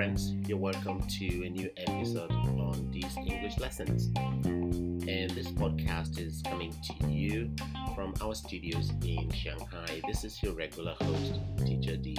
friends. 0.00 0.32
You're 0.48 0.56
welcome 0.56 1.06
to 1.06 1.26
a 1.44 1.50
new 1.50 1.68
episode 1.76 2.32
on 2.32 2.90
these 2.90 3.14
English 3.18 3.58
lessons. 3.58 4.06
And 4.16 5.30
this 5.32 5.48
podcast 5.48 6.18
is 6.18 6.40
coming 6.42 6.74
to 6.84 7.06
you 7.06 7.50
from 7.94 8.14
our 8.22 8.34
studios 8.34 8.92
in 9.04 9.30
Shanghai. 9.30 10.00
This 10.08 10.24
is 10.24 10.42
your 10.42 10.54
regular 10.54 10.94
host, 11.02 11.40
Teacher 11.66 11.98
D. 11.98 12.16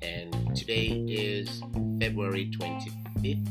And 0.00 0.54
today 0.54 1.04
is 1.08 1.60
February 1.98 2.52
25th, 2.56 3.48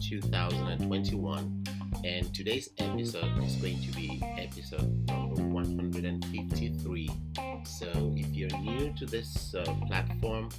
2021. 0.00 1.64
And 2.04 2.32
today's 2.34 2.68
episode 2.76 3.42
is 3.42 3.56
going 3.56 3.80
to 3.80 3.90
be 3.96 4.22
episode 4.36 5.08
number 5.08 5.42
153. 5.42 7.10
So 7.64 8.12
if 8.14 8.26
you're 8.26 8.50
new 8.58 8.92
to 8.98 9.06
this 9.06 9.54
uh, 9.54 9.64
platform, 9.86 10.50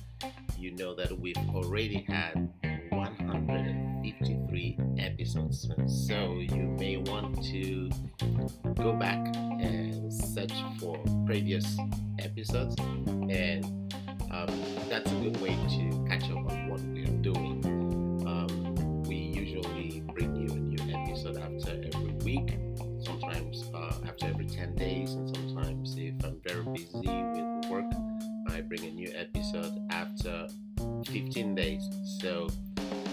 you 0.57 0.71
know 0.75 0.95
that 0.95 1.11
we've 1.19 1.37
already 1.53 2.03
had 2.09 2.51
153 2.89 4.79
episodes. 4.97 5.69
So 6.07 6.39
you 6.39 6.75
may 6.79 6.97
want 6.97 7.43
to 7.45 7.91
go 8.73 8.93
back 8.93 9.35
and 9.35 10.11
search 10.11 10.51
for 10.79 10.97
previous 11.27 11.77
episodes, 12.17 12.75
and 13.29 13.65
um, 14.31 14.49
that's 14.89 15.11
a 15.11 15.15
good 15.15 15.39
way 15.39 15.55
to 15.69 16.05
catch 16.09 16.23
up 16.23 16.37
on 16.37 16.69
what 16.69 16.81
we're 16.81 17.05
doing. 17.21 17.54
Bring 28.75 28.89
a 28.89 28.93
new 28.93 29.11
episode 29.15 29.71
after 29.89 30.47
15 31.07 31.55
days. 31.55 31.81
So 32.19 32.47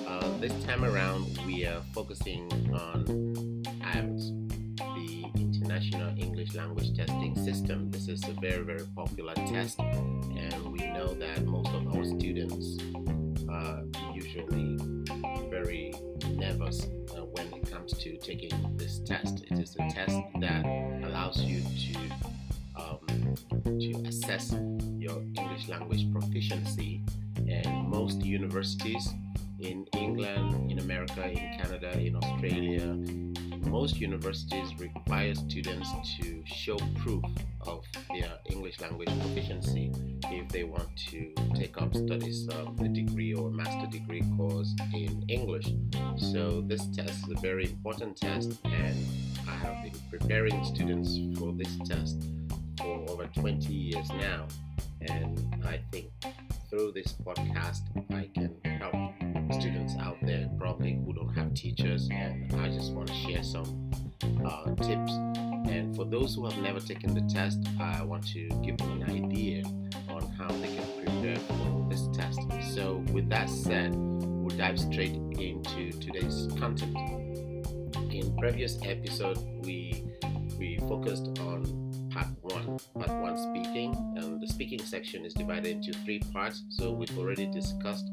uh, 0.08 0.38
this 0.38 0.52
time 0.64 0.84
around, 0.84 1.38
we 1.46 1.66
are 1.66 1.82
focusing 1.92 2.50
on 2.72 3.04
IELTS, 3.82 4.76
the 4.78 5.40
International 5.40 6.16
English 6.18 6.54
Language 6.54 6.96
Testing 6.96 7.36
System. 7.36 7.90
This 7.90 8.08
is 8.08 8.22
a 8.24 8.32
very, 8.40 8.64
very 8.64 8.84
popular 8.96 9.34
test, 9.34 9.78
and 9.78 10.72
we 10.72 10.78
know 10.90 11.14
that 11.14 11.44
most 11.44 11.68
of 11.70 11.86
our 11.94 12.04
students 12.04 12.78
are 13.48 13.82
usually 14.14 14.78
very 15.48 15.94
nervous 16.30 16.86
uh, 17.14 17.20
when 17.20 17.46
it 17.54 17.70
comes 17.70 17.92
to 17.98 18.16
taking 18.16 18.50
this 18.76 19.00
test. 19.00 19.44
It 19.50 19.58
is 19.58 19.76
a 19.76 19.88
test 19.90 20.18
that 20.40 20.64
allows 21.04 21.40
you 21.42 21.60
to 21.60 21.98
um, 22.74 22.98
to 23.64 24.08
assess 24.08 24.54
Language 25.68 26.12
proficiency 26.12 27.02
and 27.48 27.88
most 27.88 28.24
universities 28.24 29.08
in 29.60 29.86
England, 29.96 30.70
in 30.70 30.78
America, 30.80 31.28
in 31.28 31.58
Canada, 31.58 31.98
in 31.98 32.16
Australia, 32.16 32.96
most 33.68 33.98
universities 33.98 34.68
require 34.78 35.34
students 35.34 35.88
to 36.18 36.42
show 36.44 36.76
proof 36.98 37.24
of 37.62 37.84
their 38.10 38.32
English 38.50 38.80
language 38.80 39.08
proficiency 39.20 39.90
if 40.24 40.48
they 40.48 40.64
want 40.64 40.88
to 40.96 41.32
take 41.54 41.80
up 41.80 41.94
studies 41.94 42.48
of 42.48 42.78
a 42.80 42.88
degree 42.88 43.32
or 43.32 43.50
master 43.50 43.86
degree 43.90 44.22
course 44.36 44.74
in 44.92 45.24
English. 45.28 45.72
So 46.16 46.60
this 46.66 46.86
test 46.88 47.26
is 47.26 47.30
a 47.30 47.40
very 47.40 47.64
important 47.64 48.16
test 48.16 48.58
and 48.64 48.96
I 49.48 49.52
have 49.52 49.82
been 49.82 49.98
preparing 50.10 50.64
students 50.64 51.18
for 51.38 51.52
this 51.52 51.74
test 51.86 52.22
for 52.78 53.10
over 53.10 53.26
20 53.26 53.72
years 53.72 54.08
now 54.10 54.46
and 55.08 55.64
I 55.64 55.80
think 55.90 56.10
through 56.70 56.92
this 56.92 57.12
podcast, 57.24 57.82
I 58.12 58.30
can 58.34 58.56
help 58.64 58.94
students 59.60 59.94
out 60.00 60.16
there 60.22 60.48
probably 60.58 61.00
who 61.04 61.12
don't 61.12 61.34
have 61.34 61.54
teachers, 61.54 62.08
and 62.10 62.52
I 62.54 62.68
just 62.68 62.92
want 62.92 63.08
to 63.08 63.14
share 63.14 63.42
some 63.42 63.90
uh, 64.44 64.74
tips. 64.76 65.12
And 65.68 65.94
for 65.94 66.04
those 66.04 66.34
who 66.34 66.46
have 66.46 66.58
never 66.58 66.80
taken 66.80 67.14
the 67.14 67.20
test, 67.32 67.58
I 67.80 68.02
want 68.02 68.26
to 68.28 68.48
give 68.62 68.78
them 68.78 69.02
an 69.02 69.10
idea 69.10 69.64
on 70.08 70.22
how 70.38 70.48
they 70.48 70.74
can 70.74 70.86
prepare 71.04 71.36
for 71.36 71.86
this 71.88 72.08
test. 72.12 72.40
So, 72.74 73.04
with 73.12 73.28
that 73.30 73.48
said, 73.48 73.94
we'll 73.94 74.56
dive 74.56 74.78
straight 74.78 75.14
into 75.38 75.92
today's 75.92 76.48
content. 76.58 76.96
In 78.10 78.36
previous 78.38 78.78
episode, 78.82 79.38
we 79.62 80.04
we 80.58 80.78
focused 80.88 81.38
on 81.40 81.81
part 82.12 82.26
one, 82.42 82.78
part 82.94 83.22
one 83.22 83.36
speaking, 83.38 83.94
and 84.16 84.40
the 84.40 84.46
speaking 84.46 84.80
section 84.82 85.24
is 85.24 85.32
divided 85.34 85.76
into 85.76 85.92
three 86.04 86.20
parts. 86.32 86.62
So 86.68 86.92
we've 86.92 87.16
already 87.18 87.46
discussed 87.46 88.10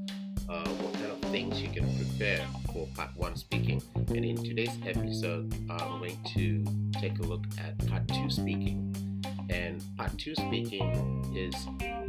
uh, 0.47 0.67
what 0.67 0.93
kind 0.93 1.07
of 1.07 1.19
things 1.31 1.61
you 1.61 1.69
can 1.69 1.85
prepare 1.97 2.45
for 2.73 2.87
part 2.95 3.11
one 3.15 3.35
speaking. 3.35 3.81
And 4.07 4.23
in 4.23 4.37
today's 4.37 4.77
episode, 4.85 5.53
I'm 5.69 5.99
going 5.99 6.17
to 6.35 6.65
take 6.99 7.19
a 7.19 7.23
look 7.23 7.45
at 7.59 7.77
part 7.87 8.07
two 8.07 8.29
speaking. 8.29 8.95
And 9.49 9.83
part 9.97 10.17
two 10.17 10.35
speaking 10.35 11.25
is 11.35 11.55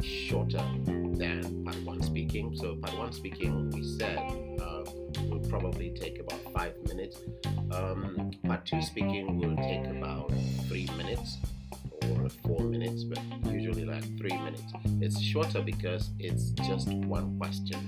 shorter 0.05 0.63
than 0.85 1.63
part 1.65 1.77
one 1.83 2.01
speaking. 2.01 2.55
So 2.55 2.75
part 2.75 2.97
one 2.97 3.11
speaking, 3.11 3.69
we 3.71 3.83
said, 3.83 4.17
uh, 4.61 4.83
will 5.29 5.45
probably 5.49 5.89
take 5.89 6.19
about 6.19 6.39
five 6.53 6.75
minutes. 6.87 7.17
Um, 7.71 8.31
part 8.45 8.65
two 8.65 8.81
speaking 8.81 9.37
will 9.37 9.55
take 9.57 9.85
about 9.87 10.31
three 10.67 10.87
minutes 10.97 11.37
or 12.09 12.29
four 12.45 12.61
minutes, 12.61 13.03
but 13.03 13.19
usually 13.51 13.85
like 13.85 14.03
three 14.17 14.37
minutes. 14.37 14.63
It's 14.99 15.19
shorter 15.19 15.61
because 15.61 16.11
it's 16.19 16.51
just 16.67 16.87
one 16.89 17.37
question. 17.37 17.87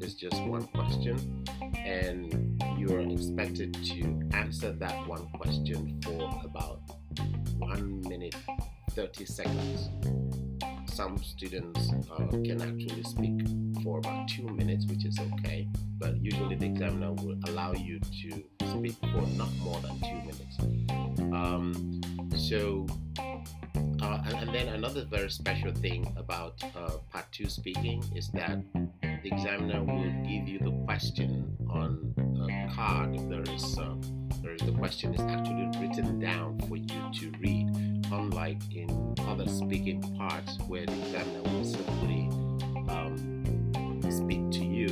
It's 0.00 0.14
just 0.14 0.42
one 0.44 0.64
question, 0.68 1.44
and 1.74 2.62
you 2.78 2.94
are 2.94 3.00
expected 3.00 3.72
to 3.74 4.28
answer 4.36 4.72
that 4.72 5.08
one 5.08 5.26
question 5.38 6.00
for 6.02 6.42
about 6.44 6.80
one 7.58 8.02
minute 8.02 8.34
30 8.90 9.24
seconds. 9.26 9.88
Some 10.86 11.18
students 11.22 11.90
uh, 12.10 12.26
can 12.28 12.62
actually 12.62 13.02
speak 13.02 13.46
for 13.82 13.98
about 13.98 14.28
two 14.28 14.48
minutes, 14.48 14.86
which 14.86 15.04
is 15.04 15.18
okay, 15.18 15.68
but 15.98 16.16
usually 16.16 16.56
the 16.56 16.66
examiner 16.66 17.12
will 17.12 17.36
allow 17.48 17.72
you 17.72 18.00
to 18.00 18.44
speak 18.70 18.96
for 19.12 19.26
not 19.36 19.54
more 19.62 19.78
than 19.80 20.00
two 20.00 20.20
minutes. 20.24 20.58
Um, 21.34 22.00
so 22.36 22.86
uh, 24.06 24.22
and, 24.26 24.34
and, 24.36 24.54
then 24.54 24.68
another 24.68 25.04
very 25.04 25.28
special 25.28 25.72
thing 25.72 26.14
about 26.16 26.62
uh, 26.76 26.92
part 27.10 27.26
two 27.32 27.48
speaking 27.48 28.04
is 28.14 28.28
that 28.28 28.58
the 29.02 29.34
examiner 29.34 29.82
will 29.82 30.12
give 30.22 30.46
you 30.46 30.60
the 30.60 30.70
question 30.84 31.56
on 31.68 32.14
a 32.48 32.74
card. 32.74 33.18
There 33.28 33.42
is, 33.52 33.78
uh, 33.78 33.96
there 34.42 34.54
is 34.54 34.60
the 34.62 34.72
question 34.72 35.12
is 35.12 35.20
actually 35.22 35.68
written 35.80 36.20
down 36.20 36.60
for 36.68 36.76
you 36.76 37.02
to 37.20 37.32
read, 37.40 37.68
unlike 38.12 38.62
in 38.72 39.14
other 39.26 39.48
speaking 39.48 40.00
parts 40.16 40.56
where 40.68 40.86
the 40.86 40.92
examiner 40.92 41.42
will 41.50 41.64
simply 41.64 42.28
um, 42.88 44.00
speak 44.08 44.50
to 44.52 44.64
you. 44.64 44.88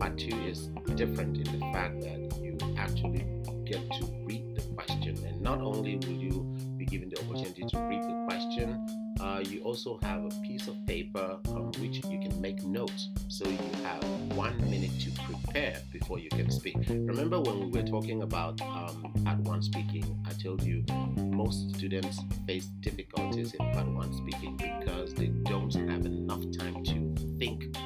Part 0.00 0.18
two 0.18 0.36
is 0.42 0.70
different 0.96 1.36
in 1.36 1.44
the 1.44 1.64
fact 1.72 2.00
that 2.00 2.36
you 2.42 2.58
actually 2.76 3.26
get 3.64 3.80
to 3.92 4.06
read 4.24 4.56
the 4.56 4.62
question, 4.74 5.16
and 5.24 5.40
not 5.40 5.60
only 5.60 5.96
will 5.98 6.08
you 6.08 6.54
be 6.84 6.90
given 6.98 7.08
the 7.08 7.18
opportunity 7.20 7.64
to 7.66 7.78
read 7.80 8.02
the 8.02 8.24
question, 8.28 8.86
uh, 9.20 9.42
you 9.48 9.60
also 9.62 9.98
have 10.02 10.24
a 10.24 10.30
piece 10.42 10.68
of 10.68 10.74
paper 10.86 11.38
on 11.48 11.72
which 11.80 12.04
you 12.10 12.18
can 12.20 12.40
make 12.40 12.62
notes. 12.64 13.08
So 13.28 13.48
you 13.48 13.58
have 13.82 14.02
one 14.36 14.58
minute 14.70 14.98
to 15.00 15.10
prepare 15.22 15.80
before 15.92 16.18
you 16.18 16.28
can 16.30 16.50
speak. 16.50 16.76
Remember 16.88 17.40
when 17.40 17.60
we 17.60 17.66
were 17.66 17.86
talking 17.86 18.22
about 18.22 18.60
um, 18.62 19.12
part 19.24 19.38
one 19.40 19.62
speaking, 19.62 20.04
I 20.26 20.32
told 20.32 20.62
you 20.62 20.84
most 21.16 21.74
students 21.76 22.20
face 22.46 22.66
difficulties 22.80 23.54
in 23.54 23.72
part 23.72 23.88
one 23.88 24.12
speaking 24.12 24.56
because 24.56 25.14
they 25.14 25.28
don't 25.28 25.74
have 25.74 26.06
enough 26.06 26.44
time 26.58 26.82
to 26.84 27.14
think 27.38 27.76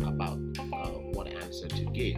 about 0.00 0.38
uh, 0.58 0.88
what 1.14 1.28
answer 1.28 1.68
to 1.68 1.84
give. 1.86 2.16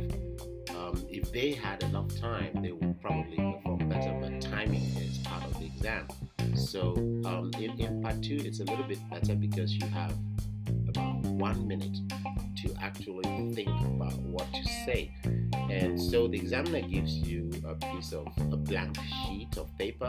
Um, 0.70 1.04
if 1.08 1.30
they 1.32 1.52
had 1.52 1.82
enough 1.84 2.08
time, 2.18 2.50
they 2.62 2.72
would 2.72 3.00
probably 3.00 3.36
perform 3.36 3.88
better, 3.88 4.18
but 4.20 4.40
timing 4.40 4.82
is 4.96 5.18
part 5.18 5.44
of 5.44 5.58
the 5.58 5.66
exam. 5.66 6.06
So 6.74 6.92
um, 7.24 7.52
in, 7.60 7.78
in 7.78 8.02
part 8.02 8.20
two, 8.20 8.34
it's 8.34 8.58
a 8.58 8.64
little 8.64 8.82
bit 8.82 8.98
better 9.08 9.36
because 9.36 9.72
you 9.76 9.86
have 9.90 10.12
about 10.88 11.20
one 11.22 11.68
minute 11.68 11.96
to 12.56 12.74
actually 12.82 13.22
think 13.54 13.68
about 13.68 14.18
what 14.18 14.52
to 14.52 14.64
say. 14.84 15.14
And 15.70 16.00
so 16.02 16.26
the 16.26 16.36
examiner 16.36 16.80
gives 16.80 17.14
you 17.14 17.48
a 17.64 17.76
piece 17.76 18.12
of 18.12 18.26
a 18.50 18.56
blank 18.56 18.98
sheet 19.28 19.56
of 19.56 19.70
paper 19.78 20.08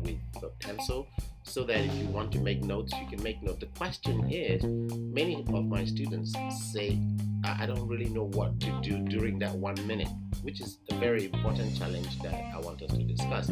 with 0.00 0.18
a 0.42 0.48
pencil 0.60 1.08
so 1.44 1.64
that 1.64 1.78
if 1.78 1.94
you 1.94 2.04
want 2.08 2.30
to 2.32 2.40
make 2.40 2.62
notes, 2.62 2.92
you 3.00 3.06
can 3.08 3.22
make 3.22 3.42
notes. 3.42 3.60
The 3.60 3.72
question 3.78 4.30
is 4.30 4.62
many 4.64 5.46
of 5.48 5.64
my 5.64 5.86
students 5.86 6.34
say, 6.74 7.00
I 7.42 7.64
don't 7.64 7.88
really 7.88 8.10
know 8.10 8.24
what 8.24 8.60
to 8.60 8.80
do 8.82 8.98
during 8.98 9.38
that 9.38 9.54
one 9.54 9.86
minute, 9.86 10.10
which 10.42 10.60
is 10.60 10.76
a 10.90 10.94
very 10.96 11.24
important 11.24 11.74
challenge 11.78 12.20
that 12.20 12.34
I 12.34 12.60
want 12.60 12.82
us 12.82 12.90
to 12.90 13.02
discuss. 13.02 13.50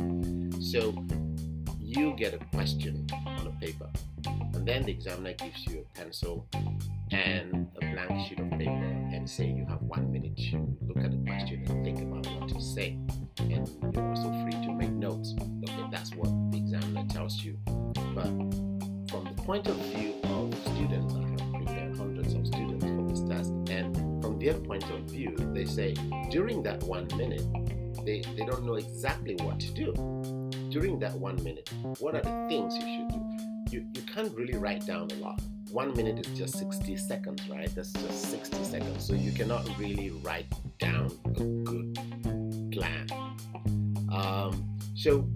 So 0.61 0.93
you 1.91 2.15
get 2.15 2.35
a 2.35 2.39
question 2.55 3.05
on 3.27 3.49
a 3.49 3.51
paper, 3.65 3.89
and 4.55 4.67
then 4.67 4.85
the 4.85 4.93
examiner 4.93 5.33
gives 5.33 5.67
you 5.67 5.81
a 5.81 5.99
pencil 5.99 6.47
and 7.11 7.67
a 7.83 7.93
blank 7.93 8.29
sheet 8.29 8.39
of 8.39 8.49
paper 8.53 8.71
and 8.71 9.29
say 9.29 9.47
you 9.47 9.67
have 9.69 9.83
one 9.83 10.13
minute 10.13 10.37
to 10.37 10.59
look 10.87 10.99
at 10.99 11.11
the 11.11 11.19
question 11.27 11.65
and 11.69 11.85
think 11.85 12.01
about 12.01 12.25
what 12.39 12.49
to 12.49 12.61
say. 12.61 12.97
And 13.41 13.69
you're 13.93 14.09
also 14.09 14.31
free 14.43 14.53
to 14.53 14.73
make 14.73 14.93
notes. 14.93 15.35
Okay, 15.41 15.85
that's 15.91 16.15
what 16.15 16.29
the 16.53 16.59
examiner 16.59 17.05
tells 17.09 17.43
you. 17.43 17.59
But 18.15 18.31
from 19.11 19.25
the 19.25 19.43
point 19.43 19.67
of 19.67 19.75
view 19.77 20.15
of 20.25 20.55
students, 20.77 21.13
I 21.15 21.29
have 21.29 21.53
prepared 21.53 21.97
hundreds 21.97 22.35
of 22.35 22.47
students 22.47 22.85
for 22.85 23.03
this 23.09 23.23
test, 23.29 23.51
and 23.69 23.97
from 24.23 24.39
their 24.39 24.55
point 24.55 24.85
of 24.85 25.01
view, 25.11 25.35
they 25.53 25.65
say 25.65 25.95
during 26.31 26.63
that 26.63 26.85
one 26.85 27.09
minute, 27.17 27.43
they, 28.05 28.23
they 28.37 28.45
don't 28.45 28.65
know 28.65 28.75
exactly 28.75 29.35
what 29.43 29.59
to 29.59 29.73
do. 29.73 30.40
During 30.71 30.99
that 31.01 31.15
one 31.15 31.43
minute, 31.43 31.69
what 31.99 32.15
are 32.15 32.23
the 32.23 32.47
things 32.49 32.75
you 32.77 32.83
should 32.83 33.09
do? 33.09 33.77
You, 33.77 33.87
you 33.95 34.03
can't 34.03 34.35
really 34.35 34.57
write 34.57 34.87
down 34.87 35.09
a 35.11 35.15
lot 35.17 35.41
one 35.73 35.95
minute 35.95 36.27
is 36.27 36.37
just 36.37 36.59
60 36.59 36.97
seconds, 36.97 37.49
right? 37.49 37.73
That's 37.75 37.93
just 37.93 38.31
60 38.31 38.65
seconds. 38.65 39.05
So 39.05 39.15
you 39.15 39.33
cannot 39.33 39.69
really 39.79 40.11
write 40.11 40.47
down 40.79 41.13
a 41.25 41.45
good 41.45 41.95
plan. 42.73 43.07
Um, 44.13 44.69
so 44.97 45.29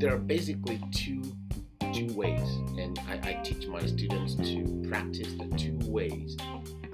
there 0.00 0.14
are 0.14 0.18
basically 0.18 0.80
two 0.92 1.22
two 1.92 2.12
ways, 2.14 2.40
and 2.76 2.98
I, 3.08 3.20
I 3.22 3.40
teach 3.44 3.68
my 3.68 3.84
students 3.86 4.34
to 4.34 4.84
practice 4.88 5.28
the 5.34 5.46
two 5.56 5.78
ways 5.88 6.36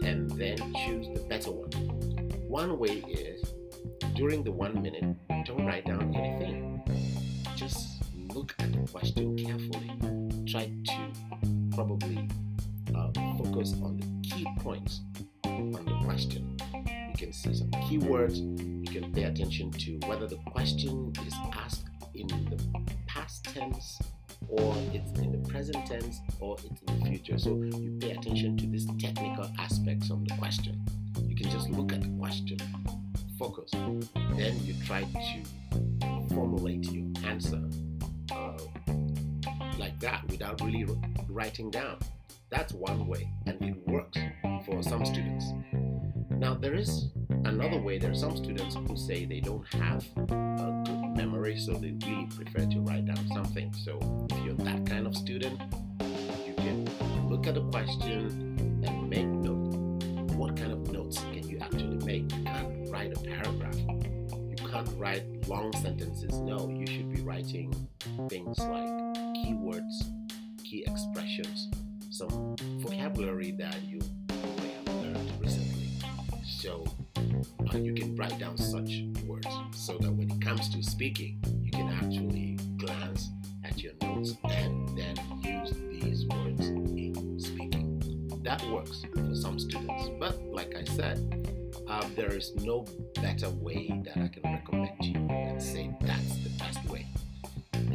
and 0.02 0.31
then 0.32 0.58
choose 0.84 1.06
the 1.14 1.25
better 1.26 1.52
one. 1.52 1.70
One 2.48 2.78
way 2.78 3.02
is 3.08 3.54
during 4.14 4.43
the 4.43 4.52
one 4.52 4.82
minute, 4.82 5.16
don't 5.46 5.64
write 5.64 5.86
down 5.86 6.14
anything. 6.14 6.82
Just 7.60 8.02
look 8.34 8.54
at 8.58 8.72
the 8.72 8.90
question 8.90 9.36
carefully. 9.36 9.92
Try 10.50 10.72
to 10.86 11.76
probably 11.76 12.26
uh, 12.96 13.12
focus 13.36 13.74
on 13.82 13.98
the 13.98 14.26
key 14.26 14.46
points 14.60 15.02
on 15.44 15.72
the 15.72 16.00
question. 16.02 16.56
You 16.74 17.18
can 17.18 17.34
see 17.34 17.52
some 17.52 17.70
keywords. 17.72 18.38
You 18.38 19.00
can 19.02 19.12
pay 19.12 19.24
attention 19.24 19.72
to 19.72 19.98
whether 20.06 20.26
the 20.26 20.38
question 20.52 21.12
is 21.26 21.34
asked 21.52 21.84
in 22.14 22.28
the 22.28 22.86
past 23.06 23.44
tense 23.44 24.00
or 24.48 24.74
it's 24.94 25.18
in 25.18 25.30
the 25.30 25.46
present 25.50 25.84
tense 25.84 26.22
or 26.40 26.56
it's 26.64 26.80
in 26.80 26.98
the 26.98 27.10
future. 27.10 27.38
So 27.38 27.50
you 27.60 27.98
pay 28.00 28.12
attention 28.12 28.56
to 28.56 28.66
these 28.68 28.86
technical 28.98 29.50
aspects 29.58 30.08
of 30.08 30.26
the 30.26 30.34
question. 30.36 30.82
You 31.26 31.36
can 31.36 31.50
just 31.50 31.68
look 31.68 31.92
at 31.92 32.00
the 32.00 32.18
question, 32.18 32.56
focus, 33.38 33.70
then 33.72 34.58
you 34.64 34.74
try 34.86 35.02
to 35.02 35.42
formulate 36.34 36.90
your 36.90 37.09
answer 37.40 37.62
uh, 38.34 38.52
like 39.78 39.98
that 39.98 40.22
without 40.28 40.60
really 40.60 40.87
writing 41.28 41.70
down. 41.70 41.98
That's 42.50 42.75
one 42.75 43.06
way, 43.06 43.31
and 43.46 43.62
it 43.62 43.76
works 43.88 44.19
for 44.66 44.82
some 44.82 45.06
students. 45.06 45.46
Now, 46.31 46.54
there 46.54 46.75
is 46.75 47.06
another 47.44 47.81
way. 47.81 47.98
There 47.98 48.10
are 48.10 48.14
some 48.14 48.37
students 48.37 48.75
who 48.75 48.94
say 48.94 49.25
they 49.25 49.40
don't 49.40 49.66
have 49.72 50.04
a 50.16 50.82
good 50.84 51.16
memory, 51.16 51.58
so 51.58 51.72
they 51.72 51.94
really 52.04 52.28
prefer 52.37 52.66
to 52.66 52.81
write 52.81 53.06
down 53.06 53.26
something. 53.32 53.72
So, 53.72 53.98
if 54.31 54.44
you're 54.44 54.54
that 54.56 54.84
kind 54.84 55.06
of 55.06 55.16
student, 55.16 55.58
you 56.46 56.52
can 56.56 56.90
look 57.31 57.46
at 57.46 57.54
the 57.54 57.64
question 57.70 58.82
and 58.86 59.08
make 59.08 59.26
notes. 59.26 59.76
What 60.34 60.56
kind 60.56 60.72
of 60.72 60.93
notes 60.93 61.19
can 61.19 61.48
you 61.48 61.58
actually 61.58 62.04
make? 62.04 62.31
You 62.32 62.44
can't 62.44 62.90
write 62.90 63.16
a 63.16 63.20
paragraph. 63.20 63.76
You 63.78 64.56
can't 64.56 64.90
write 64.98 65.39
long 65.50 65.73
sentences. 65.73 66.38
No, 66.38 66.69
you 66.69 66.87
should 66.87 67.12
be 67.12 67.23
writing 67.23 67.75
things 68.29 68.56
like 68.61 68.88
keywords, 69.35 70.05
key 70.62 70.85
expressions, 70.87 71.69
some 72.08 72.55
vocabulary 72.79 73.50
that 73.58 73.82
you 73.82 73.99
may 74.29 74.69
have 74.69 75.02
learned 75.02 75.32
recently. 75.41 75.88
So 76.47 76.87
uh, 77.19 77.79
you 77.79 77.94
can 77.94 78.14
write 78.14 78.38
down 78.38 78.56
such 78.56 79.02
words 79.26 79.49
so 79.73 79.99
that 79.99 80.12
when 80.12 80.31
it 80.31 80.41
comes 80.41 80.69
to 80.69 80.82
speaking, 80.85 81.43
you 81.64 81.73
can 81.73 81.88
actually 81.88 82.56
glance 82.76 83.31
at 83.64 83.82
your 83.82 83.94
notes 84.03 84.35
and 84.44 84.96
then 84.96 85.17
use 85.43 85.73
these 85.91 86.26
words 86.26 86.69
in 86.69 87.41
speaking. 87.41 88.41
That 88.44 88.62
works 88.70 89.05
for 89.12 89.35
some 89.35 89.58
students, 89.58 90.11
but 90.20 90.41
like 90.44 90.76
I 90.76 90.85
said, 90.85 91.39
um, 91.90 92.14
there 92.14 92.32
is 92.32 92.54
no 92.56 92.87
better 93.16 93.50
way 93.50 94.02
that 94.04 94.16
I 94.16 94.28
can 94.28 94.42
recommend 94.44 95.00
to 95.02 95.08
you 95.08 95.28
and 95.28 95.62
say 95.62 95.90
that's 96.00 96.37
the 96.38 96.50
best 96.58 96.84
way 96.88 97.06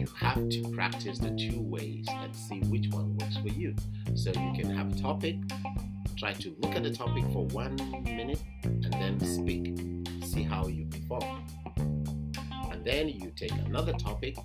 you 0.06 0.12
have 0.20 0.50
to 0.50 0.62
practice 0.70 1.18
the 1.18 1.32
two 1.32 1.62
ways 1.62 2.06
and 2.10 2.36
see 2.36 2.60
which 2.70 2.90
one 2.90 3.18
works 3.18 3.38
for 3.38 3.48
you. 3.48 3.74
So 4.14 4.30
you 4.30 4.54
can 4.54 4.70
have 4.70 4.94
a 4.94 5.02
topic, 5.02 5.38
try 6.16 6.34
to 6.34 6.56
look 6.60 6.76
at 6.76 6.84
the 6.84 6.92
topic 6.92 7.24
for 7.34 7.46
one 7.48 7.76
minute, 8.04 8.40
and 8.64 8.94
then 8.94 9.20
speak. 9.20 9.76
See 10.24 10.44
how 10.44 10.68
you 10.68 10.86
perform. 10.86 11.48
And 12.72 12.86
then 12.86 13.10
you 13.10 13.32
take 13.36 13.54
another 13.54 13.94
topic, 13.94 14.38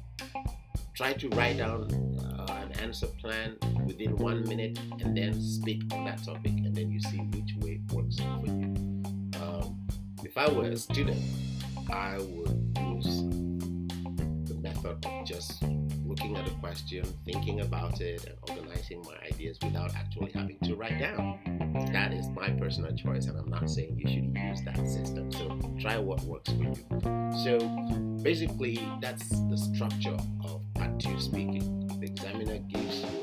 try 0.95 1.13
to 1.13 1.29
write 1.31 1.59
down 1.59 1.91
uh, 2.39 2.53
an 2.53 2.73
answer 2.81 3.09
plan 3.09 3.57
within 3.85 4.17
one 4.17 4.49
minute, 4.49 4.79
and 5.01 5.15
then 5.15 5.39
speak 5.43 5.83
on 5.93 6.05
that 6.07 6.25
topic, 6.25 6.53
and 6.53 6.75
then 6.75 6.91
you 6.91 7.01
see 7.01 7.19
which 7.19 7.55
way 7.59 7.81
works 7.93 8.17
for 8.17 8.47
you. 8.47 8.70
If 10.31 10.39
I 10.39 10.49
were 10.49 10.71
a 10.71 10.77
student, 10.77 11.21
I 11.93 12.17
would 12.19 12.79
use 12.79 13.23
the 14.45 14.55
method 14.63 15.05
of 15.05 15.27
just 15.27 15.61
looking 16.07 16.37
at 16.37 16.47
a 16.47 16.53
question, 16.61 17.05
thinking 17.25 17.63
about 17.63 18.01
it, 18.01 18.25
and 18.27 18.37
organizing 18.49 19.03
my 19.03 19.17
ideas 19.27 19.59
without 19.61 19.93
actually 19.97 20.31
having 20.31 20.57
to 20.61 20.77
write 20.77 21.01
down. 21.01 21.41
That 21.93 22.13
is 22.13 22.29
my 22.29 22.49
personal 22.51 22.95
choice, 22.95 23.27
and 23.27 23.37
I'm 23.41 23.51
not 23.51 23.69
saying 23.69 23.99
you 23.99 24.07
should 24.07 24.33
use 24.39 24.61
that 24.67 24.77
system. 24.87 25.33
So 25.33 25.59
try 25.81 25.99
what 25.99 26.21
works 26.21 26.53
for 26.53 26.63
you. 26.63 26.77
So 27.43 27.59
basically, 28.23 28.79
that's 29.01 29.29
the 29.31 29.59
structure 29.59 30.17
of 30.45 30.63
part 30.75 31.01
two 31.01 31.19
speaking. 31.19 31.89
The 31.99 32.07
examiner 32.07 32.59
gives 32.59 33.01
you 33.01 33.20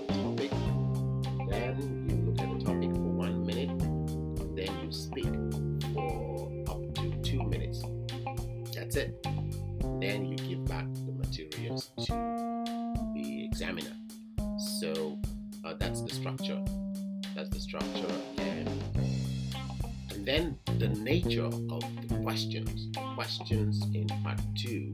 then 20.27 20.59
the 20.77 20.89
nature 20.89 21.45
of 21.45 21.81
the 22.09 22.19
questions. 22.21 22.89
Questions 23.15 23.81
in 23.93 24.07
part 24.23 24.41
two 24.55 24.91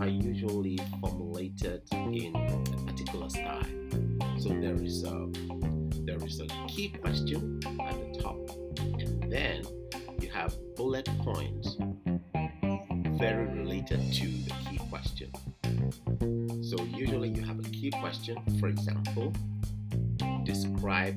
are 0.00 0.08
usually 0.08 0.76
formulated 1.00 1.82
in 1.92 2.34
a 2.34 2.84
particular 2.84 3.30
style. 3.30 3.62
So 4.40 4.48
there 4.48 4.74
is 4.74 5.04
a 5.04 5.28
there 6.04 6.22
is 6.24 6.40
a 6.40 6.46
key 6.66 6.88
question 6.88 7.60
at 7.64 7.94
the 7.94 8.20
top, 8.20 8.36
and 8.98 9.30
then 9.30 9.62
you 10.20 10.30
have 10.30 10.52
bullet 10.74 11.08
points 11.20 11.76
very 13.20 13.46
related 13.46 14.00
to 14.14 14.26
the 14.26 14.54
key 14.68 14.80
question. 14.90 15.30
So 16.64 16.82
usually 16.82 17.28
you 17.28 17.42
have 17.42 17.60
a 17.60 17.68
key 17.70 17.92
question, 18.00 18.36
for 18.58 18.66
example, 18.66 19.32
describe 20.44 21.16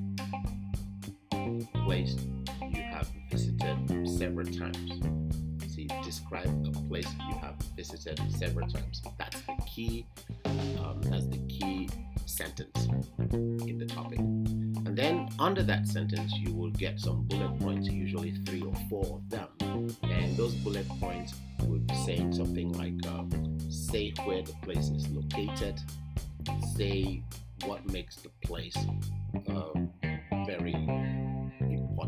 place 1.86 2.16
visited 3.30 4.10
several 4.10 4.46
times. 4.46 5.02
See, 5.68 5.88
describe 6.04 6.48
a 6.68 6.88
place 6.88 7.08
you 7.30 7.36
have 7.38 7.56
visited 7.76 8.20
several 8.38 8.68
times. 8.68 9.02
That's 9.18 9.42
the 9.42 9.58
key. 9.66 10.06
Um, 10.46 11.02
that's 11.04 11.28
the 11.28 11.38
key 11.48 11.90
sentence 12.26 12.88
in 13.32 13.78
the 13.78 13.86
topic. 13.86 14.20
And 14.20 14.98
then 14.98 15.30
under 15.40 15.64
that 15.64 15.88
sentence, 15.88 16.34
you 16.38 16.54
will 16.54 16.72
get 16.72 17.00
some 17.00 17.24
bullet 17.24 17.60
points, 17.60 17.88
usually 17.88 18.32
three 18.46 18.62
or 18.62 18.74
four 18.90 19.06
of 19.06 19.30
them. 19.30 19.48
And 20.04 20.36
those 20.36 20.56
bullet 20.56 20.88
points 21.00 21.34
would 21.64 21.86
be 21.86 21.96
saying 21.96 22.34
something 22.34 22.72
like, 22.74 22.94
uh, 23.08 23.24
say 23.70 24.14
where 24.26 24.42
the 24.42 24.54
place 24.64 24.90
is 24.90 25.08
located, 25.10 25.80
say 26.76 27.22
what 27.66 27.86
makes 27.92 28.16
the 28.18 28.30
place 28.42 28.78
uh, 29.50 29.74
very 30.46 30.74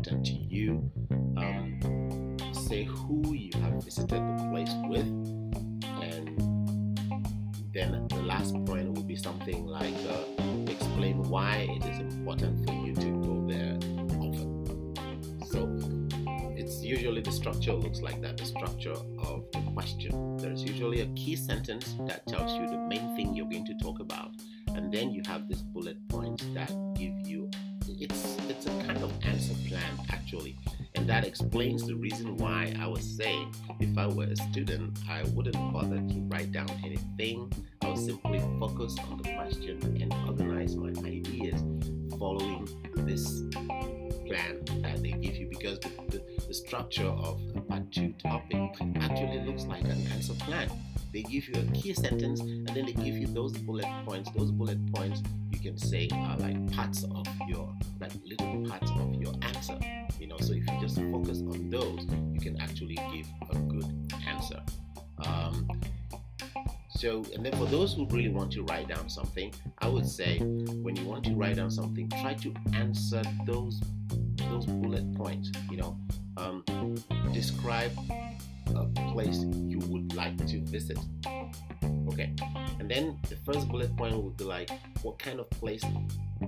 important 0.02 0.26
to 0.26 0.54
you, 0.54 0.90
um, 1.36 2.36
say 2.52 2.82
who 2.82 3.34
you 3.34 3.50
have 3.60 3.84
visited 3.84 4.08
the 4.10 4.48
place 4.50 4.72
with, 4.88 5.06
and 6.02 6.36
then 7.72 8.08
the 8.08 8.22
last 8.24 8.52
point 8.66 8.92
will 8.92 9.04
be 9.04 9.14
something 9.14 9.64
like 9.64 9.94
uh, 10.08 10.70
explain 10.70 11.22
why 11.28 11.68
it 11.70 11.84
is 11.84 11.98
important 12.00 12.66
for 12.66 12.74
you 12.84 12.94
to 12.94 13.10
go 13.22 13.46
there 13.46 13.76
often. 14.18 14.92
So 15.46 15.68
it's 16.56 16.82
usually 16.82 17.20
the 17.20 17.30
structure 17.30 17.72
looks 17.72 18.00
like 18.00 18.20
that 18.22 18.38
the 18.38 18.44
structure 18.44 18.96
of 19.20 19.44
the 19.52 19.62
question. 19.72 20.36
There's 20.38 20.64
usually 20.64 21.02
a 21.02 21.06
key 21.14 21.36
sentence 21.36 21.94
that 22.08 22.26
tells 22.26 22.52
you 22.58 22.66
the 22.68 22.78
main 22.78 23.14
thing 23.14 23.36
you're 23.36 23.48
going 23.48 23.66
to 23.66 23.74
talk 23.78 24.00
about, 24.00 24.32
and 24.74 24.92
then 24.92 25.12
you 25.12 25.22
have 25.26 25.48
these 25.48 25.62
bullet 25.62 25.96
points 26.08 26.44
that 26.54 26.72
give 26.96 27.14
you 27.24 27.48
it's 28.02 28.36
it's 28.48 28.66
a 28.66 28.70
kind 28.84 29.02
of 29.02 29.12
answer 29.22 29.54
plan 29.68 29.92
actually, 30.10 30.56
and 30.96 31.08
that 31.08 31.24
explains 31.24 31.86
the 31.86 31.94
reason 31.94 32.36
why 32.36 32.74
I 32.80 32.86
was 32.86 33.04
saying 33.04 33.54
if 33.78 33.96
I 33.96 34.08
were 34.08 34.24
a 34.24 34.36
student, 34.36 34.98
I 35.08 35.22
wouldn't 35.34 35.72
bother 35.72 35.98
to 35.98 36.28
write 36.28 36.50
down 36.50 36.70
anything. 36.84 37.52
I 37.80 37.90
would 37.90 37.98
simply 37.98 38.40
focus 38.58 38.96
on 39.08 39.22
the 39.22 39.32
question 39.34 39.78
and 40.00 40.12
organize 40.26 40.74
my 40.76 40.88
ideas 40.88 41.62
following 42.22 42.68
this 42.98 43.42
plan 44.28 44.64
that 44.80 45.02
they 45.02 45.10
give 45.10 45.34
you 45.34 45.48
because 45.50 45.80
the, 45.80 45.88
the, 46.08 46.22
the 46.46 46.54
structure 46.54 47.08
of 47.08 47.40
a 47.56 47.60
part 47.62 47.90
two 47.90 48.14
topic 48.22 48.60
actually 49.00 49.40
looks 49.40 49.64
like 49.64 49.82
an 49.82 50.06
answer 50.12 50.34
plan. 50.34 50.70
They 51.12 51.22
give 51.22 51.48
you 51.48 51.54
a 51.60 51.64
key 51.72 51.92
sentence 51.94 52.38
and 52.38 52.68
then 52.68 52.86
they 52.86 52.92
give 52.92 53.16
you 53.16 53.26
those 53.26 53.52
bullet 53.58 53.88
points. 54.06 54.30
Those 54.36 54.52
bullet 54.52 54.78
points 54.94 55.20
you 55.50 55.58
can 55.58 55.76
say 55.76 56.08
are 56.12 56.36
like 56.36 56.72
parts 56.72 57.02
of 57.02 57.26
your, 57.48 57.74
like 58.00 58.12
little 58.24 58.70
parts 58.70 58.92
of 58.92 59.20
your 59.20 59.34
answer. 59.42 59.76
You 60.20 60.28
know, 60.28 60.38
so 60.38 60.52
if 60.52 60.64
you 60.70 60.80
just 60.80 60.98
focus 61.10 61.40
on 61.40 61.70
those, 61.70 62.06
you 62.32 62.40
can 62.40 62.56
actually 62.60 62.98
give 63.12 63.26
a 63.50 63.58
good 63.58 64.12
answer. 64.28 64.62
Um, 65.26 65.68
so, 67.02 67.24
and 67.34 67.44
then 67.44 67.52
for 67.54 67.64
those 67.64 67.94
who 67.94 68.06
really 68.10 68.28
want 68.28 68.52
to 68.52 68.62
write 68.62 68.86
down 68.86 69.08
something, 69.08 69.52
I 69.78 69.88
would 69.88 70.06
say 70.06 70.38
when 70.38 70.94
you 70.94 71.04
want 71.04 71.24
to 71.24 71.34
write 71.34 71.56
down 71.56 71.68
something, 71.68 72.08
try 72.08 72.34
to 72.34 72.54
answer 72.74 73.22
those 73.44 73.82
those 74.48 74.66
bullet 74.66 75.12
points. 75.16 75.50
You 75.68 75.78
know, 75.78 75.98
um, 76.36 76.62
describe 77.32 77.90
a 78.76 78.84
place 79.10 79.38
you 79.66 79.80
would 79.88 80.14
like 80.14 80.36
to 80.46 80.60
visit. 80.60 80.96
Okay, 82.12 82.32
and 82.78 82.88
then 82.88 83.18
the 83.28 83.36
first 83.44 83.68
bullet 83.68 83.96
point 83.96 84.16
would 84.16 84.36
be 84.36 84.44
like, 84.44 84.70
what 85.02 85.18
kind 85.18 85.40
of 85.40 85.50
place 85.50 85.82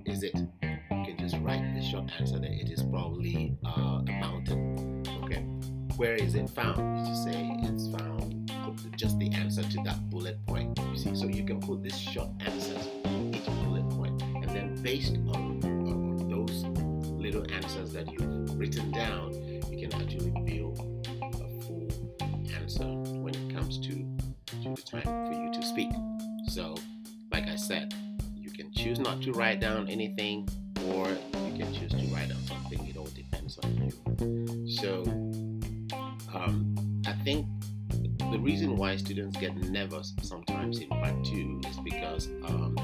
is 0.06 0.22
it? 0.22 0.36
You 0.36 1.04
can 1.04 1.16
just 1.18 1.34
write 1.38 1.74
the 1.74 1.82
short 1.82 2.08
answer 2.20 2.38
that 2.38 2.52
it 2.52 2.70
is 2.70 2.80
probably 2.80 3.56
uh, 3.66 4.02
a 4.06 4.12
mountain. 4.20 5.02
Okay, 5.24 5.40
where 5.96 6.14
is 6.14 6.36
it 6.36 6.48
found? 6.48 7.00
You 7.00 7.06
just 7.12 7.24
say 7.24 7.56
it's 7.64 7.88
found. 7.88 8.43
Just 8.96 9.18
the 9.18 9.28
answer 9.32 9.62
to 9.62 9.82
that 9.84 10.08
bullet 10.08 10.38
point. 10.46 10.78
You 10.78 10.96
see, 10.96 11.14
so 11.16 11.26
you 11.26 11.44
can 11.44 11.60
put 11.60 11.82
this 11.82 11.96
short 11.96 12.28
answers 12.40 12.88
each 13.04 13.44
bullet 13.44 13.88
point, 13.90 14.22
and 14.22 14.48
then 14.50 14.80
based 14.82 15.16
on, 15.34 15.60
on 15.64 16.28
those 16.28 16.64
little 17.10 17.44
answers 17.52 17.92
that 17.92 18.10
you've 18.12 18.56
written 18.58 18.92
down, 18.92 19.34
you 19.70 19.88
can 19.88 20.00
actually 20.00 20.30
build 20.46 20.78
a 21.22 21.62
full 21.64 21.88
answer 22.54 22.84
when 22.84 23.34
it 23.34 23.54
comes 23.54 23.78
to, 23.78 23.92
to 24.62 24.74
the 24.74 24.82
time 24.82 25.02
for 25.02 25.32
you 25.32 25.52
to 25.52 25.66
speak. 25.66 25.90
So, 26.48 26.76
like 27.32 27.48
I 27.48 27.56
said, 27.56 27.92
you 28.36 28.50
can 28.52 28.72
choose 28.72 29.00
not 29.00 29.20
to 29.22 29.32
write 29.32 29.60
down 29.60 29.88
anything, 29.88 30.48
or 30.86 31.08
you 31.08 31.58
can 31.58 31.74
choose 31.74 31.90
to 31.90 32.06
write 32.14 32.28
down 32.28 32.43
why 38.84 38.96
students 38.96 39.34
get 39.38 39.56
nervous 39.70 40.12
sometimes 40.20 40.78
in 40.78 40.88
part 40.90 41.24
two 41.24 41.58
is 41.70 41.78
because 41.78 42.26
um, 42.44 42.76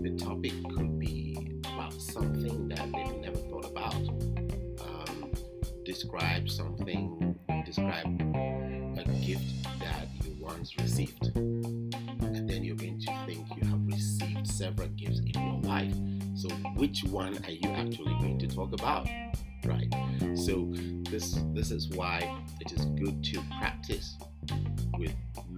the 0.00 0.10
topic 0.16 0.52
could 0.72 1.00
be 1.00 1.60
about 1.74 1.92
something 1.94 2.68
that 2.68 2.86
they've 2.92 3.16
never 3.16 3.38
thought 3.50 3.68
about. 3.68 3.96
Um, 4.86 5.32
describe 5.84 6.48
something, 6.48 7.36
describe 7.66 8.06
a 8.96 9.04
gift 9.26 9.64
that 9.80 10.06
you 10.24 10.36
once 10.38 10.78
received. 10.78 11.32
And 11.34 12.48
then 12.48 12.62
you're 12.62 12.76
going 12.76 13.00
to 13.00 13.26
think 13.26 13.44
you 13.56 13.68
have 13.68 13.84
received 13.84 14.46
several 14.46 14.86
gifts 14.90 15.18
in 15.18 15.32
your 15.42 15.60
life. 15.62 15.94
So, 16.36 16.50
which 16.76 17.02
one 17.02 17.36
are 17.44 17.50
you 17.50 17.68
actually 17.70 18.14
going 18.20 18.38
to 18.38 18.46
talk 18.46 18.72
about? 18.74 19.08
Right. 19.64 19.92
So, 20.36 20.72
this 21.10 21.36
this 21.52 21.72
is 21.72 21.88
why 21.88 22.32
it 22.60 22.70
is 22.70 22.84
good 22.84 23.24
to 23.24 23.42
practice 23.58 24.16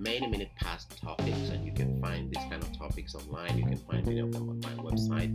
many 0.05 0.27
many 0.27 0.53
past 0.57 1.01
topics 1.01 1.49
and 1.49 1.65
you 1.65 1.73
can 1.73 2.01
find 2.01 2.31
these 2.31 2.45
kind 2.51 2.63
of 2.63 2.77
topics 2.77 3.15
online. 3.15 3.57
You 3.57 3.65
can 3.65 3.79
find 3.79 4.07
many 4.07 4.21
of 4.21 4.33
them 4.33 4.51
on 4.51 4.61
my 4.61 4.75
website. 4.83 5.33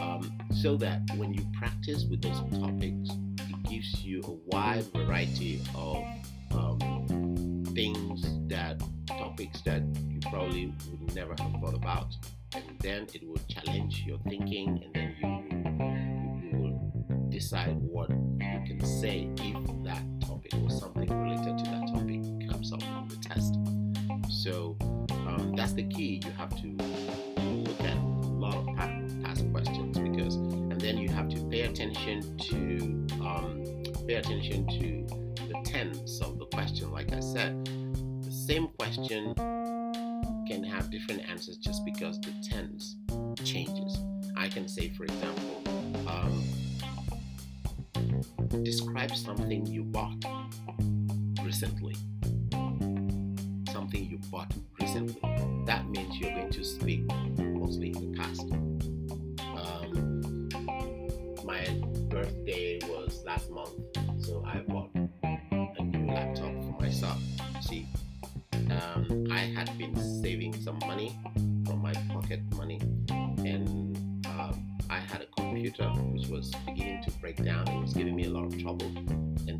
Um, 0.00 0.38
so 0.54 0.76
that 0.76 1.00
when 1.16 1.34
you 1.34 1.44
practice 1.58 2.04
with 2.08 2.22
those 2.22 2.38
topics 2.58 3.10
it 3.50 3.62
gives 3.68 4.04
you 4.04 4.20
a 4.24 4.30
wide 4.54 4.84
variety 4.94 5.60
of 5.74 6.04
um, 6.52 7.64
things 7.74 8.24
that 8.48 8.80
topics 9.06 9.60
that 9.62 9.82
you 10.08 10.20
probably 10.30 10.72
would 10.90 11.14
never 11.14 11.34
have 11.38 11.52
thought 11.60 11.74
about. 11.74 12.14
And 12.54 12.64
then 12.80 13.06
it 13.14 13.26
will 13.26 13.40
challenge 13.48 14.04
your 14.06 14.18
thinking 14.28 14.82
and 14.84 14.94
then 14.94 15.16
you, 15.20 16.50
you 16.50 16.56
will 16.58 17.28
decide 17.30 17.76
what 17.80 18.10
you 18.10 18.62
can 18.66 18.84
say 18.84 19.28
if 19.38 19.61
that's 25.72 25.88
the 25.88 25.94
key. 25.94 26.20
You 26.24 26.30
have 26.32 26.50
to 26.60 26.66
look 27.42 27.80
at 27.80 27.96
a 27.96 28.28
lot 28.28 28.56
of 28.56 28.66
past 28.76 29.50
questions 29.52 29.98
because, 29.98 30.36
and 30.36 30.80
then 30.80 30.98
you 30.98 31.08
have 31.08 31.28
to 31.30 31.42
pay 31.48 31.62
attention 31.62 32.36
to 32.38 33.06
um, 33.24 33.62
pay 34.06 34.14
attention 34.14 34.66
to 34.66 35.06
the 35.48 35.54
tense 35.64 36.20
of 36.20 36.38
the 36.38 36.46
question. 36.46 36.90
Like 36.90 37.12
I 37.12 37.20
said, 37.20 37.64
the 38.22 38.30
same 38.30 38.68
question 38.78 39.34
can 40.46 40.64
have 40.64 40.90
different 40.90 41.28
answers 41.30 41.56
just 41.56 41.84
because 41.84 42.20
the 42.20 42.32
tense 42.42 42.96
changes. 43.44 43.98
I 44.36 44.48
can 44.48 44.68
say, 44.68 44.90
for 44.90 45.04
example, 45.04 45.62
um, 46.06 46.42
describe 48.62 49.14
something 49.14 49.64
you 49.66 49.84
bought 49.84 50.22
recently. 51.42 51.94
Something 53.72 54.04
you 54.10 54.18
bought 54.30 54.52
That 54.82 55.88
means 55.90 56.18
you're 56.18 56.32
going 56.32 56.50
to 56.50 56.64
speak 56.64 57.06
mostly 57.38 57.90
in 57.90 58.12
the 58.12 58.18
past. 58.18 58.40
Um, 59.56 60.48
my 61.44 61.64
birthday 62.10 62.80
was 62.88 63.22
last 63.24 63.48
month, 63.50 63.70
so 64.18 64.44
I 64.44 64.58
bought 64.58 64.90
a 65.22 65.82
new 65.84 66.12
laptop 66.12 66.52
for 66.64 66.76
myself. 66.80 67.18
See, 67.60 67.86
um, 68.70 69.28
I 69.30 69.38
had 69.38 69.78
been 69.78 69.96
saving 70.20 70.60
some 70.60 70.80
money 70.80 71.16
from 71.64 71.80
my 71.80 71.94
pocket 72.12 72.40
money, 72.56 72.80
and 73.08 73.96
um, 74.26 74.66
I 74.90 74.98
had 74.98 75.22
a 75.22 75.26
computer 75.40 75.88
which 76.12 76.26
was 76.26 76.50
beginning 76.66 77.04
to 77.04 77.10
break 77.20 77.42
down. 77.42 77.68
It 77.68 77.80
was 77.80 77.94
giving 77.94 78.16
me 78.16 78.24
a 78.24 78.30
lot 78.30 78.44
of 78.46 78.60
trouble, 78.60 78.92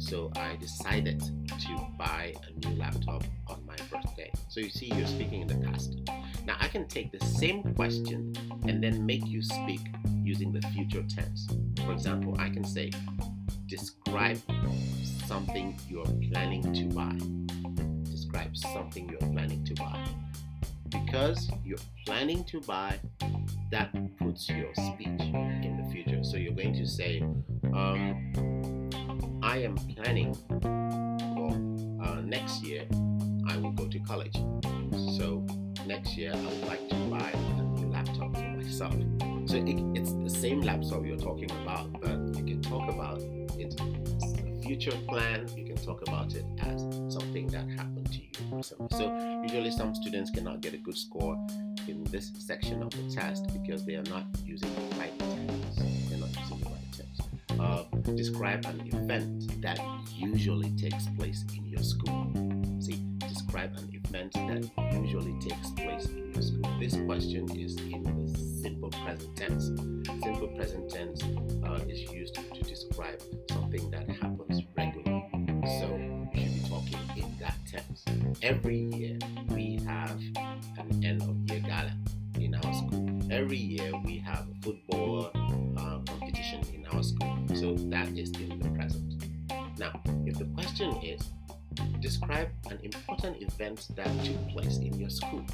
so 0.03 0.31
I 0.37 0.57
decided 0.57 1.21
to 1.21 1.87
buy 1.99 2.35
a 2.47 2.67
new 2.67 2.77
laptop 2.77 3.25
on 3.49 3.65
my 3.67 3.77
birthday. 3.91 4.31
So 4.49 4.61
you 4.61 4.71
see, 4.71 4.87
you're 4.87 5.07
speaking 5.07 5.43
in 5.43 5.49
the 5.49 5.67
past. 5.67 5.99
Now 6.45 6.57
I 6.61 6.69
can 6.69 6.87
take 6.89 7.13
the 7.13 7.25
same 7.25 7.63
question 7.75 8.35
and 8.67 8.83
then 8.83 9.07
make 9.07 9.27
you 9.27 9.43
speak 9.43 9.81
using 10.23 10.53
the 10.53 10.63
future 10.69 11.05
tense. 11.09 11.49
For 11.85 11.93
example, 11.93 12.37
I 12.39 12.49
can 12.51 12.65
say, 12.65 12.91
describe 13.67 14.39
something 15.27 15.79
you're 15.89 16.05
planning 16.31 16.73
to 16.75 16.85
buy 16.95 17.17
describe 18.33 18.57
something 18.57 19.09
you're 19.09 19.31
planning 19.33 19.65
to 19.65 19.75
buy. 19.75 20.05
Because 20.89 21.51
you're 21.65 21.79
planning 22.07 22.45
to 22.45 22.61
buy, 22.61 22.99
that 23.71 23.93
puts 24.19 24.49
your 24.49 24.73
speech 24.75 25.21
in 25.21 25.83
the 25.83 25.93
future. 25.93 26.23
So 26.25 26.37
you're 26.37 26.55
going 26.55 26.75
to 26.75 26.87
say, 26.87 27.21
um, 27.75 28.33
I 29.53 29.59
am 29.59 29.75
planning 29.77 30.35
for 31.35 31.51
uh, 32.03 32.23
next 32.23 32.63
year, 32.65 32.87
I 33.47 33.59
will 33.59 33.73
go 33.73 33.87
to 33.87 33.99
college. 33.99 34.35
So 35.19 35.45
next 35.87 36.17
year, 36.17 36.33
I 36.35 36.41
would 36.41 36.67
like 36.67 36.89
to 36.89 36.95
buy 37.11 37.31
a 37.35 37.63
new 37.63 37.93
laptop 37.93 38.35
for 38.35 38.49
myself. 38.57 38.95
So 39.45 39.57
it, 39.57 39.77
it's 39.95 40.15
the 40.15 40.31
same 40.31 40.63
laptop 40.63 41.05
you're 41.05 41.19
talking 41.19 41.51
about, 41.51 41.93
but 42.01 42.35
you 42.39 42.45
can 42.47 42.63
talk 42.63 42.89
about 42.89 43.21
it 43.59 43.79
as 44.23 44.33
a 44.39 44.63
future 44.63 44.97
plan. 45.07 45.47
You 45.55 45.67
can 45.67 45.77
talk 45.77 46.01
about 46.09 46.35
it 46.35 46.47
as 46.63 46.81
something 47.13 47.47
that 47.49 47.69
happened 47.77 48.11
to 48.11 48.21
you 48.21 48.57
recently. 48.57 48.89
So 48.93 49.43
usually 49.43 49.71
some 49.71 49.95
students 49.95 50.31
cannot 50.31 50.63
get 50.63 50.73
a 50.73 50.79
good 50.79 50.97
score 50.97 51.37
in 51.87 52.05
this 52.05 52.33
section 52.39 52.83
of 52.83 52.89
the 52.93 53.15
test 53.15 53.53
because 53.53 53.85
they 53.85 53.97
are 53.97 54.05
not 54.05 54.25
using 54.47 54.75
the 54.75 54.97
right 54.97 55.19
tense. 55.19 56.02
Uh, 57.63 57.85
describe 58.17 58.65
an 58.67 58.81
event 58.93 59.63
that 59.63 59.79
usually 60.17 60.71
takes 60.71 61.07
place 61.17 61.45
in 61.57 61.65
your 61.65 61.83
school. 61.83 62.33
See, 62.81 63.01
describe 63.21 63.73
an 63.77 63.89
event 63.93 64.33
that 64.33 64.69
usually 65.01 65.39
takes 65.39 65.71
place 65.71 66.07
in 66.07 66.33
your 66.33 66.43
school. 66.43 66.79
This 66.81 66.97
question 67.07 67.49
is 67.57 67.77
in 67.77 68.03
the 68.03 68.37
simple 68.63 68.91
present 68.91 69.37
tense. 69.37 69.67
Simple 70.25 70.49
present 70.57 70.91
tense 70.91 71.23
uh, 71.65 71.79
is 71.89 72.01
used 72.11 72.35
to 72.35 72.63
describe 72.65 73.23
something 73.51 73.91
that 73.93 74.09
happens 74.11 74.63
regularly. 74.77 75.25
So 75.79 75.87
you 76.35 76.43
should 76.43 76.55
be 76.55 76.69
talking 76.69 76.99
in 77.17 77.37
that 77.39 77.55
tense. 77.71 78.05
Every 78.43 78.79
year 78.79 79.19
we 79.51 79.77
have 79.87 80.21
an 80.79 81.05
end 81.05 81.23
of 81.23 81.37
year 81.49 81.61
gala 81.61 81.95
in 82.41 82.57
our 82.57 82.73
school. 82.73 83.23
Every 83.31 83.57
year 83.57 83.93
we 84.05 84.19
have 84.19 84.47
describe 92.23 92.49
an 92.71 92.79
important 92.83 93.43
event 93.43 93.89
that 93.97 94.07
took 94.25 94.49
place 94.51 94.79
in 94.79 94.99
your 94.99 95.11
school. 95.11 95.45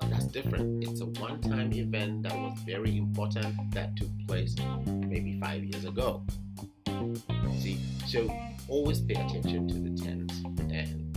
Now 0.00 0.08
that's 0.08 0.26
different. 0.26 0.84
It's 0.84 1.00
a 1.00 1.06
one 1.06 1.40
time 1.40 1.72
event 1.72 2.22
that 2.24 2.34
was 2.34 2.58
very 2.66 2.96
important 2.96 3.72
that 3.72 3.96
took 3.96 4.08
place 4.26 4.54
maybe 4.86 5.38
five 5.40 5.64
years 5.64 5.84
ago. 5.84 6.24
See, 7.60 7.78
so 8.06 8.30
always 8.68 9.00
pay 9.00 9.14
attention 9.14 9.68
to 9.68 9.74
the 9.74 10.04
tense 10.04 10.32
and 10.70 11.16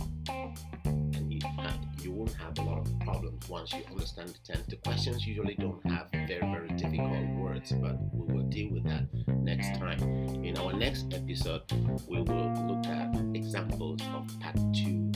and 0.86 1.32
you, 1.32 1.40
uh, 1.58 1.72
you 2.02 2.12
won't 2.12 2.34
have 2.34 2.58
a 2.58 2.62
lot 2.62 2.78
of 2.78 3.00
problems 3.00 3.48
once 3.48 3.72
you 3.72 3.82
understand 3.90 4.30
the 4.30 4.52
tense. 4.52 4.66
The 4.68 4.76
questions 4.76 5.26
usually 5.26 5.54
don't 5.54 5.84
have 5.86 6.08
very, 6.12 6.40
very 6.40 6.68
difficult 6.70 7.28
words, 7.36 7.72
but 7.72 7.96
we 8.12 8.34
will 8.34 8.44
deal 8.44 8.72
with 8.72 8.84
that 8.84 9.04
next 9.42 9.78
time. 9.78 10.00
In 10.44 10.56
our 10.58 10.72
next 10.72 11.12
episode, 11.12 11.62
we 12.08 12.22
will 12.22 12.52
look 12.66 12.86
at 12.86 13.14
examples 13.34 14.00
of 14.14 14.28
part 14.40 14.56
two 14.74 15.10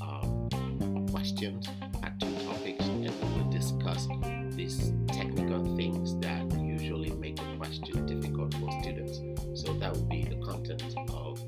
um, 0.00 1.06
questions, 1.10 1.66
part 2.00 2.18
two 2.20 2.32
topics, 2.44 2.84
and 2.86 3.04
we 3.04 3.42
will 3.42 3.50
discuss 3.50 4.06
these 4.50 4.92
technical 5.08 5.76
things 5.76 6.18
that 6.20 6.42
usually 6.60 7.10
make 7.10 7.36
the 7.36 7.56
question 7.58 8.06
difficult 8.06 8.54
for 8.54 8.70
students. 8.82 9.20
So 9.60 9.72
that 9.74 9.92
will 9.92 10.04
be 10.04 10.24
the 10.24 10.36
content 10.36 10.82
of 11.10 11.40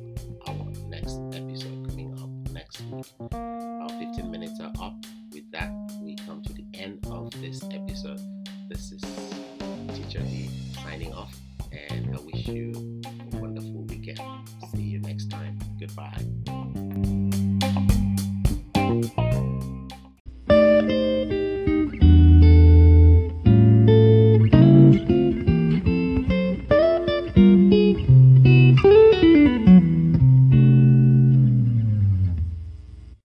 our 0.47 0.67
next 0.89 1.19
episode 1.33 1.89
coming 1.89 2.13
up 2.19 2.53
next 2.53 2.81
week. 2.91 3.07
Our 3.33 3.89
15 3.89 4.31
minutes 4.31 4.61
are 4.61 4.73
up. 4.81 4.95